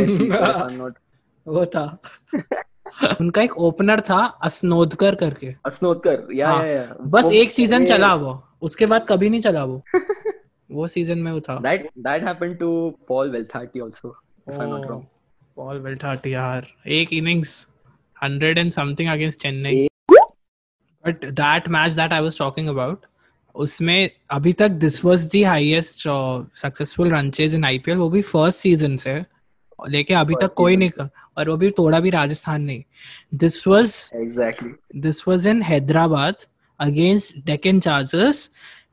वो 1.47 1.65
था। 1.65 1.97
उनका 3.21 3.41
एक 3.41 3.57
ओपनर 3.57 4.01
था 4.01 4.17
अस्नोदकर 4.43 5.15
करके। 5.15 5.55
असनोदकर 5.65 6.27
या 6.33 6.49
हाँ, 6.49 6.65
या 6.65 6.73
या। 6.73 6.95
बस 7.01 7.31
एक 7.31 7.51
सीज़न 7.51 7.85
चला 7.85 8.13
वो 8.13 8.43
उसके 8.61 8.85
बाद 8.85 9.05
कभी 9.09 9.29
नहीं 9.29 9.41
चला 9.41 9.63
वो। 9.63 9.81
वो 10.71 10.87
सीज़न 10.87 11.17
में 11.17 11.31
वो 11.31 11.39
था। 11.39 11.61
That 11.61 11.87
that 12.07 12.27
happened 12.27 12.59
to 12.59 12.69
Paul 13.09 13.33
Velthati 13.35 13.81
also 13.81 14.13
if 14.47 14.59
I'm 14.59 14.69
not 14.69 14.89
wrong. 14.89 15.03
Paul 15.55 15.79
Valthaty 15.79 16.33
यार। 16.33 16.67
एक 16.87 17.13
innings 17.13 17.67
100 18.23 18.57
and 18.57 18.71
something 18.71 19.09
against 19.09 19.39
Chennai 19.39 19.87
but 20.11 21.25
that 21.25 21.69
match 21.69 21.91
that 21.91 22.13
I 22.13 22.21
was 22.21 22.37
talking 22.37 22.67
about 22.67 23.05
उसमें 23.55 24.09
अभी 24.29 24.53
तक 24.53 24.69
this 24.83 25.05
was 25.05 25.29
the 25.35 25.43
highest 25.45 26.03
successful 26.61 27.11
run 27.11 27.29
chase 27.29 27.55
in 27.55 27.65
IPL 27.65 27.97
वो 27.97 28.09
भी 28.09 28.21
first 28.21 28.59
season 28.59 28.97
से। 28.97 29.23
लेके 29.89 30.13
अभी 30.13 30.35
तक 30.41 30.53
कोई 30.57 30.75
नहीं 30.77 30.89
कर 30.89 31.09
और 31.37 31.49
वो 31.49 31.55
भी 31.57 31.71
थोड़ा 31.71 31.99
भी 31.99 32.09
राजस्थान 32.09 32.61
नहीं। 32.61 32.83
This 33.33 33.67
was 33.67 33.95
exactly. 34.15 34.71
This 34.95 35.27
was 35.27 35.49
in 35.49 35.61
Hyderabad 35.61 36.35
against 36.79 37.37
Deccan 37.45 37.79
Chargers 37.79 38.49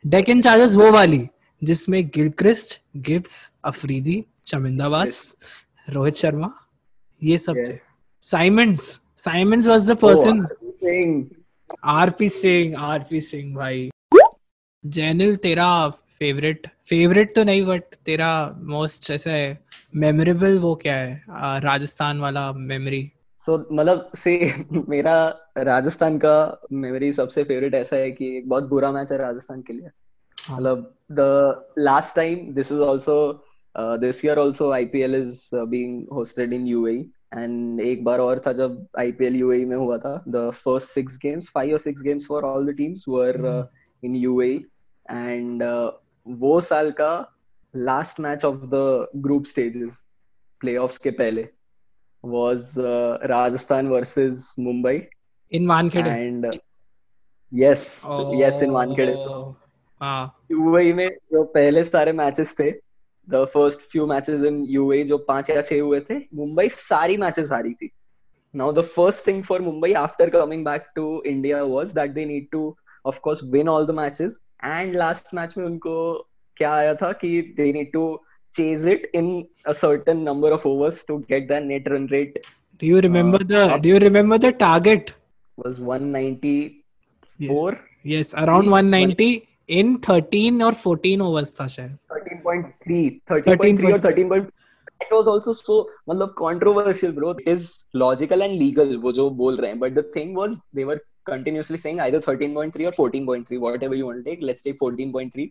Deccan 0.07 0.41
Chargers 0.41 0.75
वो 0.75 0.91
वाली 0.93 1.27
जिसमें 1.63 2.07
गिलक्रिस्ट 2.09 2.81
गिब्स 2.97 3.51
अफरीदी 3.65 4.25
चमिंदावास 4.47 5.37
रोहित 5.91 6.15
शर्मा 6.15 6.53
ये 7.23 7.39
सब 7.39 7.57
थे। 7.57 7.73
Yes. 7.73 7.81
Symonds 8.23 9.01
Symonds 9.17 9.69
was 9.69 9.91
the 9.91 9.97
person 9.97 10.47
Singh. 10.85 11.25
RP 11.85 12.29
Singh 12.29 12.79
RP 12.79 13.21
Singh 13.21 13.55
भाई। 13.57 13.91
जैनिल 14.85 15.37
तेरा 15.37 15.69
फेवरेट 15.91 16.67
फेवरेट 16.89 17.35
तो 17.35 17.45
नहीं 17.45 17.63
बट 17.67 17.83
तेरा 18.07 18.31
मोस्ट 18.63 19.11
ऐसे 19.11 19.37
मेमोरेबल 19.93 20.59
वो 20.59 20.75
क्या 20.75 20.95
है? 20.95 21.23
राजस्थान 21.61 22.21
वाला 22.21 22.53
मेमोरी 22.53 23.11
सो 23.39 23.69
मतलब 23.73 24.11
से 24.17 24.53
मेरा 24.89 25.15
राजस्थान 25.59 26.19
का 26.19 26.61
मेमोरी 26.73 27.13
सबसे 27.13 27.45
फेवरेट 27.45 27.75
ऐसा 27.75 27.97
है 27.97 28.11
कि 28.11 28.37
एक 28.37 28.49
बहुत 28.49 28.65
बुरा 28.65 28.93
मैच 28.93 29.13
है 29.13 29.19
राजस्थान 29.19 29.63
के 29.63 29.73
लिए. 29.73 29.91
हाँ। 30.49 30.57
मतलब 30.57 30.95
the 31.13 31.75
last 31.79 32.17
time 32.17 32.55
this 32.55 32.73
is 32.73 32.83
also 32.83 33.45
this 33.77 34.25
year 34.25 34.39
also 34.39 34.71
IPL 34.71 35.15
is 35.15 35.51
being 35.55 36.07
hosted 36.13 36.53
in 36.53 36.67
UAE 36.67 37.11
and 37.35 37.81
एक 37.81 38.05
बार 38.05 38.19
और 38.19 38.39
था 38.47 38.53
जब 38.53 38.87
आईपीएल 38.99 39.37
यूएई 39.37 39.65
में 39.65 39.77
हुआ 39.77 39.99
था. 39.99 40.25
The 40.29 40.51
first 40.55 40.89
six 40.89 41.17
games 41.17 41.51
five 41.55 41.73
और 41.73 41.79
six 41.79 42.03
games 42.03 42.27
for 42.27 42.43
all 42.43 42.73
the 42.73 42.77
teams 42.77 43.05
were 43.09 43.69
in 44.03 44.17
UAE 44.17 44.65
and 45.11 45.63
वो 46.27 46.61
साल 46.61 46.91
का 46.91 47.32
last 47.77 48.21
match 48.21 48.45
of 48.45 48.57
the 48.57 49.09
group 49.17 49.45
stages 49.45 50.07
playoffs 50.61 50.99
के 50.99 51.11
पहले 51.11 51.49
was 52.25 52.79
Rajasthan 52.79 53.89
Rajasthan 53.89 53.89
versus 53.91 54.55
Mumbai. 54.59 55.09
In 55.51 55.65
Wankhede 55.67 56.07
and 56.07 56.47
uh, 56.47 56.53
yes 57.53 58.05
oh, 58.09 58.33
yes 58.41 58.63
in 58.63 58.71
Wankhede 58.71 59.17
so 59.17 59.57
हाँ 60.01 60.47
UAE 60.53 60.93
में 60.95 61.09
जो 61.09 61.43
पहले 61.45 61.85
सारे 61.85 62.13
मैचेस 62.13 62.55
थे 62.61 62.71
the 63.31 63.45
first 63.55 63.81
few 63.81 64.07
matches 64.07 64.45
in 64.45 64.65
UAE 64.69 65.05
जो 65.05 65.19
पाँच 65.19 65.51
या 65.51 65.63
छह 65.63 65.81
हुए 65.81 66.01
थे 66.01 66.19
मुंबई 66.35 66.69
सारी 66.69 67.17
मैचेस 67.17 67.51
हारी 67.53 67.75
थी। 67.75 67.91
Now 68.55 68.73
the 68.73 68.81
first 68.81 69.27
thing 69.27 69.45
for 69.45 69.61
Mumbai 69.61 69.93
after 69.93 70.31
coming 70.31 70.65
back 70.65 70.87
to 70.97 71.23
India 71.27 71.63
was 71.65 71.93
that 71.93 72.11
they 72.11 72.25
need 72.25 72.47
to 72.53 72.77
of 73.07 73.21
course 73.21 73.45
win 73.45 73.69
all 73.69 73.87
the 73.87 73.91
matches 73.91 74.39
and 74.65 74.97
last 74.97 75.35
match 75.35 75.57
में 75.59 75.65
उनको 75.65 76.29
क्या 76.58 76.72
आया 76.74 76.94
था 77.02 77.12
कि 77.24 77.30
they 77.58 77.72
need 77.74 77.92
to 77.94 78.06
chase 78.58 78.86
it 78.92 79.04
in 79.20 79.26
a 79.72 79.74
certain 79.80 80.22
number 80.28 80.50
of 80.54 80.64
overs 80.70 81.00
to 81.10 81.16
get 81.32 81.44
the 81.50 81.58
net 81.66 81.90
run 81.94 82.06
rate 82.14 82.38
do 82.84 82.88
you 82.92 83.02
remember 83.06 83.40
Uh, 83.44 83.48
the 83.52 83.60
up- 83.74 83.82
do 83.84 83.90
you 83.92 84.00
remember 84.04 84.38
the 84.46 84.52
target 84.64 85.12
was 85.64 85.76
194 85.80 87.76
yes 88.14 88.34
around 88.44 88.64
Three, 88.64 88.72
190 88.78 89.28
in 89.82 89.92
13 90.08 90.62
or 90.68 90.72
14 90.86 91.22
overs 91.28 91.52
था 91.60 91.68
शायद 91.76 91.92
13.3 92.16 93.22
13.3 93.34 93.94
or 93.98 94.00
13. 94.08 94.34
It 95.06 95.14
was 95.18 95.28
also 95.36 95.54
so 95.60 95.78
मतलब 96.10 96.34
controversial 96.42 97.12
bro 97.20 97.36
it 97.38 97.48
is 97.56 97.68
logical 98.06 98.48
and 98.48 98.60
legal 98.64 98.96
वो 99.06 99.12
जो 99.20 99.30
बोल 99.44 99.58
रहे 99.62 99.72
हैं 99.72 99.80
but 99.86 99.96
the 100.00 100.06
thing 100.18 100.34
was 100.42 100.58
they 100.80 100.86
were 100.92 101.00
continuously 101.32 101.80
saying 101.86 102.00
either 102.08 102.22
13.3 102.32 102.90
or 102.92 102.96
14.3 103.04 103.60
whatever 103.68 103.96
you 104.02 104.08
want 104.10 104.24
to 104.24 104.30
take 104.32 104.46
let's 104.52 104.68
take 104.70 104.80
14.3 104.86 105.50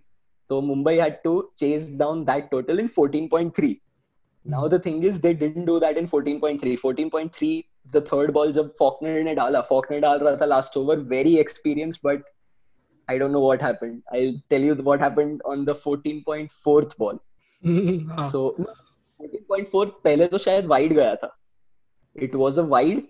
so 0.50 0.62
Mumbai 0.62 1.00
had 1.00 1.22
to 1.24 1.50
chase 1.56 1.86
down 1.86 2.24
that 2.24 2.50
total 2.50 2.78
in 2.78 2.88
14.3 2.88 3.80
now 4.44 4.68
the 4.68 4.78
thing 4.78 5.02
is 5.02 5.20
they 5.20 5.34
didn't 5.34 5.64
do 5.64 5.80
that 5.80 5.98
in 5.98 6.08
14.3 6.08 6.60
14.3 6.80 7.64
the 7.92 8.00
third 8.00 8.32
ball 8.32 8.52
जब 8.52 8.72
Faulkner 8.78 9.22
ने 9.24 9.34
डाला 9.34 9.66
Faulkner 9.68 10.00
डाल 10.00 10.18
रहा 10.18 10.36
था 10.40 10.48
last 10.48 10.76
over 10.76 10.96
very 10.96 11.36
experienced 11.36 12.02
but 12.02 12.22
I 13.08 13.18
don't 13.18 13.32
know 13.32 13.40
what 13.40 13.62
happened 13.62 14.02
I'll 14.12 14.38
tell 14.50 14.60
you 14.60 14.74
what 14.74 15.00
happened 15.00 15.42
on 15.44 15.64
the 15.64 15.74
14.4th 15.74 16.96
ball 16.98 17.18
हाँ, 17.64 18.30
so 18.30 18.56
14.4 19.20 19.90
पहले 20.04 20.26
तो 20.28 20.38
शायद 20.38 20.66
वाइड 20.66 20.92
गया 20.92 21.14
था 21.24 21.30
it 22.16 22.34
was 22.34 22.58
a 22.58 22.64
wide 22.64 23.02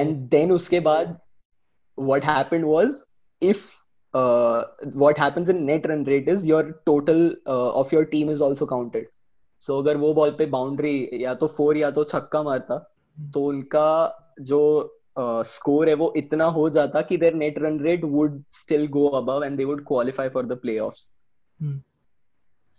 and 0.00 0.30
then 0.30 0.52
उसके 0.52 0.80
बाद 0.80 1.18
what 1.96 2.24
happened 2.24 2.66
was 2.66 3.04
if 3.40 3.79
uh, 4.13 4.63
what 4.93 5.17
happens 5.17 5.49
in 5.49 5.65
net 5.65 5.85
run 5.85 6.03
rate 6.03 6.27
is 6.27 6.45
your 6.45 6.81
total 6.85 7.35
uh, 7.47 7.71
of 7.73 7.91
your 7.91 8.05
team 8.05 8.29
is 8.29 8.41
also 8.41 8.65
counted. 8.65 9.05
So 9.59 9.77
अगर 9.77 9.97
वो 9.97 10.13
बॉल 10.13 10.29
पे 10.29 10.45
बाउंड्री 10.45 11.09
या 11.13 11.33
तो 11.33 11.47
four 11.47 11.77
या 11.77 11.91
तो 11.91 12.03
छक्का 12.03 12.43
मारता 12.43 12.93
तो 13.33 13.45
उनका 13.45 13.89
जो 14.41 14.61
स्कोर 15.19 15.89
है 15.89 15.93
वो 15.93 16.13
इतना 16.17 16.45
हो 16.45 16.69
जाता 16.69 17.01
कि 17.01 17.17
their 17.17 17.33
net 17.33 17.59
run 17.59 17.79
rate 17.79 18.03
would 18.03 18.43
still 18.51 18.87
go 18.87 19.07
above 19.07 19.43
and 19.43 19.57
they 19.57 19.65
would 19.65 19.85
qualify 19.87 20.29
for 20.29 20.45
the 20.45 20.51
playoffs 20.51 21.11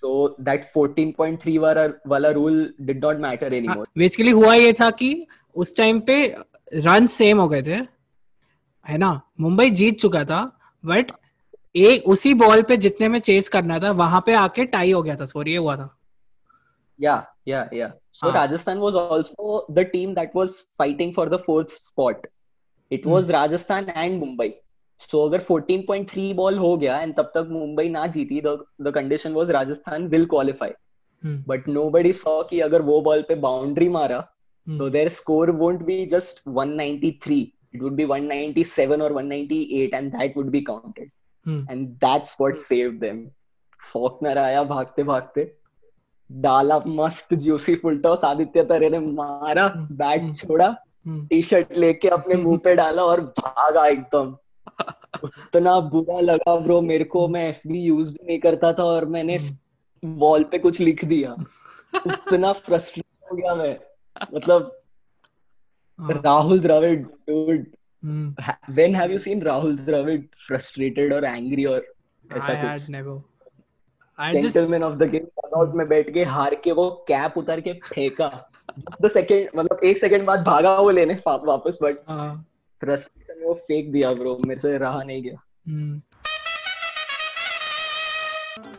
so 0.02 0.34
that 0.46 0.62
14.3 0.76 1.58
वाला 1.58 1.86
वाला 2.06 2.30
rule 2.30 2.74
did 2.80 3.04
not 3.04 3.16
matter 3.16 3.54
anymore 3.54 3.86
basically 3.98 4.30
हुआ 4.30 4.54
ये 4.54 4.72
था 4.72 4.90
कि 4.90 5.26
उस 5.54 5.76
टाइम 5.76 6.00
पे 6.00 6.36
रन 6.74 7.06
सेम 7.06 7.40
हो 7.40 7.48
गए 7.48 7.62
थे 7.62 7.76
है 8.88 8.98
ना? 8.98 9.20
मुंबई 9.40 9.70
जीत 9.70 10.00
चुका 10.00 10.24
था 10.24 10.58
बट 10.84 11.12
एक 11.76 12.08
उसी 12.08 12.34
बॉल 12.34 12.62
पे 12.62 12.76
जितने 12.76 13.08
में 13.08 13.20
चेस 13.20 13.48
करना 13.48 13.78
था 13.78 13.90
वहाँ 13.90 14.22
पे 14.26 14.34
आके 14.34 14.64
टाई 14.64 14.92
हो 14.92 15.02
गया 15.02 15.16
था 15.16 15.24
सॉरी 15.24 15.50
ये 15.50 15.56
हुआ 15.56 15.76
था। 15.76 15.98
Yeah 17.00 17.26
yeah 17.48 17.70
yeah 17.74 17.92
so 18.12 18.30
Rajasthan 18.30 18.78
was 18.78 18.96
also 18.96 19.66
the 19.70 19.78
team 19.78 20.14
that 20.14 20.30
was 20.36 20.48
fighting 20.50 21.14
for 21.14 21.28
the 21.28 21.36
fourth 21.36 21.68
spot 21.68 22.26
it 22.92 23.06
was 23.06 23.30
Rajasthan 23.30 23.86
and 23.96 24.24
Mumbai 24.24 24.54
so 24.98 25.28
अगर 25.28 25.42
14.3 25.52 26.34
बॉल 26.34 26.58
हो 26.58 26.76
गया 26.76 27.00
एंड 27.00 27.14
तब 27.16 27.22
तक 27.22 27.48
मुंबई 27.50 27.88
ना 27.88 28.06
जीती 28.06 28.42
the 28.80 28.92
condition 28.94 29.32
was 29.32 29.50
Rajasthan 29.50 30.08
will 30.08 30.26
qualify 30.26 30.70
but 31.26 31.68
nobody 31.68 32.12
saw 32.12 32.42
कि 32.42 32.60
अगर 32.60 32.82
वो 32.82 33.00
बॉल 33.00 33.22
पे 33.22 33.34
बाउंड्री 33.34 33.88
मारा 33.88 34.28
hmm. 34.68 34.78
तो 34.78 34.90
their 34.90 35.08
score 35.08 35.50
won't 35.50 35.82
be 35.82 36.06
just 36.06 36.48
193 36.48 37.46
it 37.74 37.82
would 37.82 37.96
be 37.96 38.04
197 38.04 39.00
or 39.00 39.12
198 39.12 39.94
and 39.94 40.12
that 40.12 40.36
would 40.36 40.52
be 40.52 40.62
counted. 40.62 41.10
And 41.46 41.98
that's 42.00 42.38
what 42.38 42.60
saved 42.60 43.00
them. 43.00 43.30
Faulkner 43.80 44.38
आया 44.38 44.62
भागते 44.64 45.02
भागते 45.02 45.44
डाला 46.30 46.78
मस्त 46.86 47.34
जूसी 47.34 47.74
फुल 47.74 47.98
टॉस 47.98 48.24
आदित्य 48.24 48.64
तरे 48.64 48.90
ने 48.90 48.98
मारा 48.98 49.66
बैट। 49.92 50.34
छोड़ा 50.34 50.68
टी 51.08 51.42
शर्ट 51.42 51.76
लेके 51.76 52.08
अपने 52.08 52.34
मुँह 52.34 52.58
पे 52.58 52.74
डाला 52.74 53.02
और 53.02 53.20
भागा 53.38 53.86
एकदम 53.86 54.36
उतना 55.24 55.78
बुरा 55.80 56.20
लगा 56.20 56.58
ब्रो 56.60 56.80
मेरे 56.80 57.04
को 57.04 57.26
मैं 57.28 57.48
एफबी 57.48 57.82
यूज़ 57.82 58.10
भी 58.10 58.26
नहीं 58.26 58.38
करता 58.38 58.72
था 58.72 58.84
और 58.84 59.06
मैंने 59.06 59.38
वॉल 60.04 60.44
पे 60.44 60.58
कुछ 60.58 60.80
लिख 60.80 61.04
दिया 61.04 61.32
उतना 62.06 62.52
फ्रस्ट्रेट 62.52 63.30
हो 63.30 63.36
गया 63.36 63.54
मैं 63.54 63.76
मतलब 64.34 64.82
राहुल 66.24 66.58
द्रविड़ 66.58 67.02
हम्म, 68.03 68.75
when 68.79 68.93
have 68.99 69.11
you 69.13 69.19
seen 69.27 69.41
Rahul 69.47 69.77
Dravid 69.87 70.27
frustrated 70.47 71.13
or 71.13 71.23
angry 71.29 71.65
or 71.73 71.79
ऐसा 72.37 72.53
I 72.53 72.55
कुछ 72.55 72.81
had 72.81 72.89
never. 72.97 73.15
I 74.19 74.33
just 74.33 74.53
gentleman 74.53 74.83
of 74.83 74.97
the 74.97 75.09
game 75.09 75.25
dugout 75.39 75.73
में 75.75 75.87
बैठ 75.87 76.13
के 76.13 76.23
हार 76.35 76.55
के 76.63 76.71
वो 76.81 76.89
कैप 77.07 77.37
उतार 77.37 77.61
के 77.67 77.73
फेंका 77.93 78.29
द 79.01 79.07
सेकंड 79.13 79.49
मतलब 79.59 79.79
एक 79.91 79.97
सेकंड 79.97 80.25
बाद 80.25 80.43
भागा 80.45 80.75
वो 80.79 80.89
लेने 80.91 81.13
वा- 81.27 81.39
वापस 81.47 81.77
बट 81.83 81.99
हाँ, 82.09 82.45
फ्रस्ट्रेशन 82.81 83.39
में 83.39 83.45
वो 83.47 83.53
फेंक 83.67 83.91
दिया 83.93 84.13
ब्रो 84.13 84.37
मेरे 84.47 84.59
से 84.61 84.77
रहा 84.77 85.03
नहीं 85.03 85.21
गया 85.23 85.41
Hmm. 85.69 85.95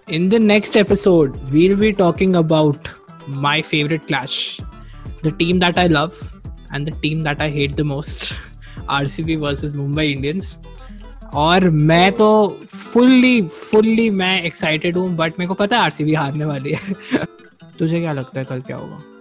In 0.08 0.28
the 0.32 0.38
next 0.38 0.76
episode, 0.80 1.34
we'll 1.54 1.76
be 1.80 1.92
talking 1.92 2.36
about 2.40 2.86
my 3.46 3.56
favorite 3.70 4.06
clash 4.10 4.36
the 5.26 5.32
team 5.40 5.58
that 5.64 5.80
I 5.82 5.86
love 5.86 6.22
and 6.72 6.86
the 6.90 6.94
team 7.02 7.20
that 7.26 7.42
I 7.46 7.48
hate 7.56 7.74
the 7.80 7.84
most 7.90 8.24
RCB 8.89 9.39
versus 9.39 9.73
Mumbai 9.73 10.07
Indians. 10.15 10.57
और 11.35 11.69
मैं 11.69 12.11
तो 12.11 12.27
फुल्ली 12.73 13.41
फुल्ली 13.41 14.09
मैं 14.09 14.41
excited 14.43 14.97
हूँ 14.97 15.09
but 15.15 15.39
मेरे 15.39 15.47
को 15.47 15.53
पता 15.53 15.77
है 15.77 15.83
RCB 15.83 16.13
हारने 16.13 16.45
वाली 16.45 16.71
है 16.71 17.25
तुझे 17.79 17.99
क्या 17.99 18.13
लगता 18.13 18.39
है 18.39 18.45
कल 18.45 18.61
क्या 18.61 18.77
होगा 18.77 19.13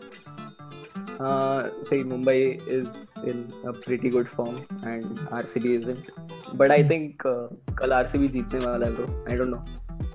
uh, 1.21 1.71
say 1.85 1.99
Mumbai 1.99 2.37
is 2.69 3.13
in 3.25 3.47
a 3.65 3.73
pretty 3.73 4.11
good 4.11 4.29
form 4.29 4.57
and 4.85 5.05
RCB 5.31 5.77
isn't. 5.77 6.11
But 6.55 6.71
I 6.71 6.83
think 6.83 7.27
uh, 7.27 7.49
कल 7.79 7.93
RCB 8.03 8.31
जीतने 8.33 8.67
वाला 8.67 8.87
है 8.87 8.97
bro. 8.97 9.09
I 9.29 9.39
don't 9.39 9.55
know. 9.55 9.65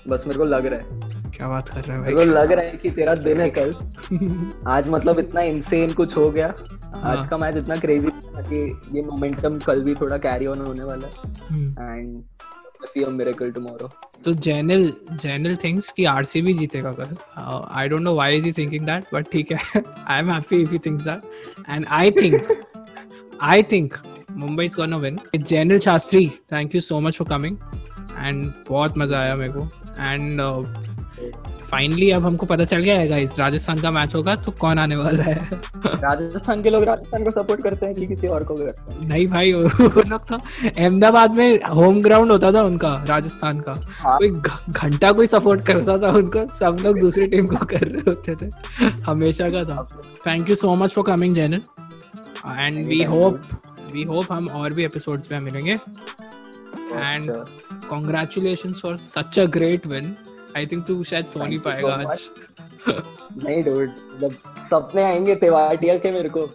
बस 0.08 0.24
मेरे 0.28 0.38
को 0.40 0.46
लग 0.46 0.66
रहा 0.66 0.80
है 0.80 1.32
क्या 1.32 1.48
बात 1.50 1.70
कर 1.70 1.82
रहे 1.82 1.98
मेरे 1.98 2.14
को 2.16 2.24
लग 2.24 2.52
रहा 2.52 2.66
है 2.66 2.78
कि 2.78 2.90
तेरा 2.92 3.14
दिन 3.16 3.40
है 3.42 3.50
कल 3.58 3.74
आज 4.68 4.88
मतलब 4.90 5.20
इतना 5.20 5.42
इंसेन 5.42 5.94
कुछ 5.94 6.16
हो 6.18 6.30
गया 6.32 6.48
हाँ। 6.94 7.16
आज 7.16 7.28
का 7.28 7.38
मैच 7.38 7.58
इतना 7.58 7.76
क्रेजी 7.76 8.10
था 8.10 8.42
कि 8.42 8.58
ये 8.94 9.02
मोमेंटम 9.04 9.58
कल 9.60 9.84
भी 9.84 9.96
थोड़ा 9.96 10.18
कैरी 10.18 10.46
ऑन 10.48 10.66
होने 10.66 10.86
वाला 10.88 11.08
है। 11.08 11.98
And 11.98 12.24
see 12.86 13.04
a 13.04 13.10
miracle 13.10 13.52
tomorrow 13.52 13.90
तो 14.26 14.34
जैनल 14.46 14.92
जैनल 15.14 15.56
थिंक्स 15.64 15.92
कि 15.92 16.06
आरसीबी 16.06 16.54
जीतेगा 16.54 16.92
कल। 16.94 17.16
I 17.72 17.90
don't 17.90 18.02
know 18.02 18.14
why 18.16 18.38
is 18.38 18.46
he 18.46 18.52
thinking 18.58 18.86
that 18.86 19.14
but 19.14 19.32
ठीक 19.32 19.52
है। 19.52 19.82
I 20.08 20.20
am 20.20 20.32
happy 20.32 20.62
if 20.62 20.72
he 20.72 20.80
thinks 20.86 21.04
that 21.04 21.70
and 21.70 21.86
I 21.90 22.12
think 22.12 22.36
I 23.44 23.64
think 23.72 23.96
Mumbai 24.38 24.66
is 24.66 24.76
gonna 24.78 24.98
win 24.98 25.20
Jainil 25.38 25.80
Shastri 25.80 26.28
thank 26.52 26.76
you 26.76 26.82
so 26.82 27.00
much 27.00 27.18
for 27.18 27.28
coming 27.30 27.58
and 28.18 28.52
बहुत 28.70 28.98
मज़ा 28.98 29.20
आया 29.20 29.36
मेरे 29.36 29.54
को। 29.54 29.70
And 30.00 30.42
finally 31.72 32.10
अब 32.12 32.26
हमको 32.26 32.46
पता 32.46 32.66
चल 32.66 32.82
गया 32.82 32.98
है 33.00 33.08
गाइस 33.08 33.38
राजस्थान 33.40 33.80
का 33.82 33.92
मैच 33.92 34.14
होगा 34.16 34.36
तो 34.36 34.52
कौन 34.60 34.80
आने 34.80 34.96
वाला 34.96 35.24
है? 35.24 35.36
राजस्थान 35.86 36.62
के 36.64 36.70
लोग 36.70 36.84
राजस्थान 36.84 37.24
को 37.24 37.32
सपोर्ट 37.32 37.64
करते 37.64 37.86
हैं 37.86 37.96
कि 37.96 38.06
किसी 38.06 38.28
और 38.28 38.44
को 38.44 38.56
करते 38.56 38.94
हैं। 38.94 39.08
नहीं 39.10 39.28
भाई 39.28 39.52
लोग 39.52 40.28
तो 40.28 40.38
अहमदाबाद 40.68 41.34
में 41.34 41.60
होम 41.76 42.02
ग्राउंड 42.02 42.32
होता 42.32 42.52
था 42.52 42.64
उनका 42.64 42.94
राजस्थान 43.08 43.60
का। 43.60 43.74
हाँ। 44.00 44.18
कोई 44.18 44.30
घंटा 44.70 45.12
कोई 45.12 45.28
सपोर्ट 45.28 45.66
करता 45.68 45.98
था 45.98 46.12
उनको 46.18 46.48
सब 46.54 46.78
लोग 46.84 47.00
दूसरी 47.08 47.28
टीम 47.28 47.48
को 47.48 47.66
कर 47.66 47.88
रहे 47.88 48.02
होते 48.08 48.36
थे। 48.36 48.50
हमेशा 49.04 49.50
का 49.50 49.64
था। 49.64 49.84
Thank 50.28 50.50
you 50.50 50.56
so 50.56 50.74
much 50.76 50.94
for 50.94 51.06
coming 51.06 51.36
Jainil 51.36 51.62
and 52.48 52.86
we 52.88 53.04
hope 53.04 53.42
we 53.94 54.04
hope 54.04 54.32
हम 54.32 54.48
और 54.48 54.74
भी 54.74 54.86
एपिसोड्स 54.86 55.32
में 55.32 55.40
मिलेंगे। 55.40 55.72
And 55.72 57.32
congratulation 57.90 58.74
for 58.74 58.98
such 58.98 59.40
a 59.40 59.46
great 59.58 59.88
win 59.88 60.16
I 60.58 60.66
think 60.66 60.86
तू 60.86 61.04
शायद 61.04 61.26
सो 61.26 61.40
नहीं 61.40 61.60
पाएगा 61.60 61.94
आज। 62.12 62.30
नहीं 63.44 63.62
डूड 63.64 63.90
मतलब 63.90 64.64
सपने 64.66 65.04
आएँगे 65.04 65.36
तेवाटिया 65.36 65.98
के 65.98 66.12
मेरे 66.12 66.30
को। 66.38 66.46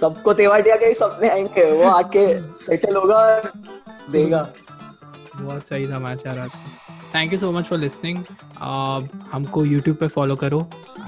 सबको 0.00 0.32
तेवाटिया 0.34 0.76
के 0.76 0.86
ही 0.86 0.94
सपने 0.94 1.28
आएँगे 1.28 1.70
वो 1.72 1.88
आके 1.90 2.26
सेटल 2.54 2.96
होगा 2.96 3.20
देगा। 4.12 4.42
बहुत 5.36 5.66
सही 5.66 5.90
था 5.90 5.98
मैच 5.98 6.26
यार 6.26 6.38
आज। 6.38 6.50
Thank 7.14 7.32
you 7.32 7.38
so 7.38 7.50
much 7.52 7.64
for 7.64 7.78
listening 7.78 8.24
हमको 9.32 9.64
यूट्यूब 9.64 9.96
पे 9.96 10.08
फॉलो 10.08 10.36
करो 10.36 10.60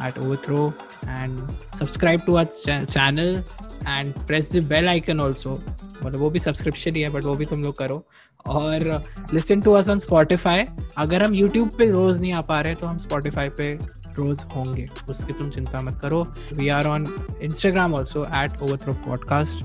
at 0.07 0.19
overthrow 0.45 0.73
and 1.05 1.41
subscribe 1.79 2.21
to 2.27 2.37
our 2.37 2.85
channel 2.85 3.43
and 3.89 4.13
press 4.27 4.53
the 4.57 4.67
bell 4.69 4.89
icon 4.89 5.21
also 5.21 5.51
मतलब 5.51 6.19
वो 6.21 6.31
भी 6.31 6.39
सब्सक्रिप्शन 6.39 6.95
ही 6.97 7.03
है 7.03 7.09
बट 7.13 7.25
वो 7.25 7.35
भी 7.35 7.45
तुम 7.47 7.63
लोग 7.63 7.77
करो। 7.79 8.05
और 8.47 9.03
listen 9.35 9.61
to 9.61 9.73
us 9.73 9.89
on 9.89 9.99
Spotify 9.99 10.65
अगर 10.99 11.23
हम 11.23 11.35
यूट्यूब 11.35 11.71
पे 11.79 11.91
रोज 11.91 12.21
नहीं 12.21 12.33
आ 12.33 12.41
पा 12.43 12.61
रहे 12.61 12.75
तो 12.75 12.87
हम 12.87 12.97
स्पॉटिफाई 12.99 13.49
पे 13.59 13.73
रोज 14.17 14.45
होंगे। 14.55 14.89
उसकी 15.11 15.33
तुम 15.33 15.51
चिंता 15.51 15.81
मत 15.81 15.99
करो। 16.03 16.23
We 16.53 16.69
are 16.69 16.87
on 16.87 17.07
Instagram 17.43 17.95
also 17.95 18.25
at 18.37 18.59
over 18.63 18.77
throw 18.85 18.95
podcast 19.07 19.65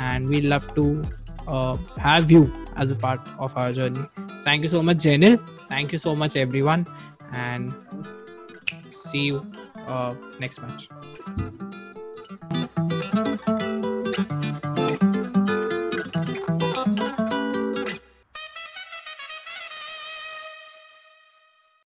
and 0.00 0.26
we 0.26 0.40
love 0.40 0.72
to 0.76 0.84
have 2.00 2.30
you 2.32 2.42
as 2.82 2.92
a 2.92 2.98
part 3.02 3.20
of 3.38 3.58
our 3.58 3.72
journey 3.72 4.04
thank 4.46 4.62
you 4.62 4.68
so 4.70 4.82
much 4.82 5.06
Janil. 5.06 5.36
Thank 5.72 5.92
you 5.92 5.98
so 5.98 6.14
much 6.14 6.36
everyone 6.62 6.84
and 7.36 7.72
see 8.96 9.26
you 9.28 9.40
next 10.40 10.60
match. 10.60 11.69